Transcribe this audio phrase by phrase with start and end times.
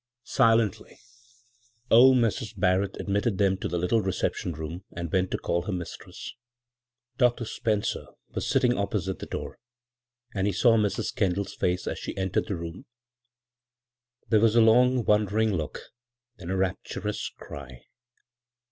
[0.23, 0.97] Silently
[1.91, 2.59] old Mrs.
[2.59, 6.33] Barrett ad mitted them to the little reception ioom, and went to call her mistress.
[7.19, 7.45] Dr.
[7.45, 9.59] Spencer was sitting opposite the door,
[10.33, 11.13] and he saw Mrs.
[11.15, 12.87] Kendall's face as she entered the room.
[14.27, 15.91] There was a long wondering look,
[16.37, 17.83] then a rapturous cry.